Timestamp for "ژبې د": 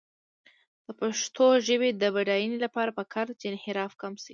1.67-2.03